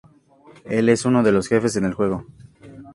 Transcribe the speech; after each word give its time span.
Él 0.65 0.89
es 0.89 1.05
uno 1.05 1.21
de 1.21 1.31
los 1.31 1.47
jefes 1.47 1.75
en 1.75 1.85
el 1.85 1.93
juego. 1.93 2.25